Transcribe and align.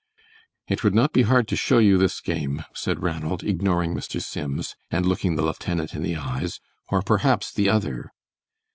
"It 0.67 0.83
would 0.83 0.95
not 0.95 1.13
be 1.13 1.21
hard 1.21 1.47
to 1.49 1.55
show 1.55 1.77
you 1.77 1.95
this 1.99 2.21
game," 2.21 2.65
said 2.73 3.03
Ranald, 3.03 3.43
ignoring 3.43 3.93
Mr. 3.93 4.19
Sims, 4.19 4.75
and 4.89 5.05
looking 5.05 5.35
the 5.35 5.43
lieutenant 5.43 5.93
in 5.93 6.01
the 6.01 6.15
eyes, 6.15 6.59
"or 6.89 7.03
perhaps 7.03 7.53
the 7.53 7.69
other!" 7.69 8.11